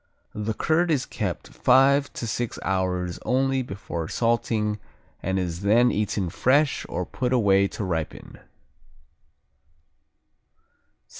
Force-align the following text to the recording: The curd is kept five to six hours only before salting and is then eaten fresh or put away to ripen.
The 0.33 0.55
curd 0.55 0.89
is 0.89 1.05
kept 1.05 1.49
five 1.49 2.11
to 2.13 2.25
six 2.25 2.57
hours 2.63 3.19
only 3.23 3.61
before 3.61 4.07
salting 4.07 4.79
and 5.21 5.37
is 5.37 5.61
then 5.61 5.91
eaten 5.91 6.31
fresh 6.31 6.87
or 6.89 7.05
put 7.05 7.31
away 7.31 7.67
to 7.67 7.83
ripen. 7.83 8.39